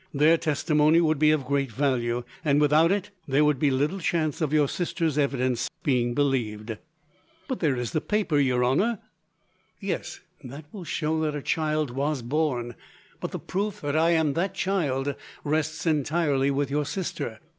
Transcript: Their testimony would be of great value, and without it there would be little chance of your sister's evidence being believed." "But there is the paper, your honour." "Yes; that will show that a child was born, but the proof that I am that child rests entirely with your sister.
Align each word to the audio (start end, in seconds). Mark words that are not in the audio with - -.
Their 0.15 0.35
testimony 0.35 0.99
would 0.99 1.19
be 1.19 1.29
of 1.29 1.45
great 1.45 1.71
value, 1.71 2.23
and 2.43 2.59
without 2.59 2.91
it 2.91 3.11
there 3.27 3.45
would 3.45 3.59
be 3.59 3.69
little 3.69 3.99
chance 3.99 4.41
of 4.41 4.51
your 4.51 4.67
sister's 4.67 5.15
evidence 5.15 5.69
being 5.83 6.15
believed." 6.15 6.75
"But 7.47 7.59
there 7.59 7.75
is 7.75 7.91
the 7.91 8.01
paper, 8.01 8.39
your 8.39 8.65
honour." 8.65 8.97
"Yes; 9.79 10.19
that 10.43 10.65
will 10.71 10.85
show 10.85 11.19
that 11.19 11.35
a 11.35 11.41
child 11.43 11.91
was 11.91 12.23
born, 12.23 12.73
but 13.19 13.29
the 13.29 13.37
proof 13.37 13.81
that 13.81 13.95
I 13.95 14.09
am 14.09 14.33
that 14.33 14.55
child 14.55 15.13
rests 15.43 15.85
entirely 15.85 16.49
with 16.49 16.71
your 16.71 16.85
sister. 16.87 17.37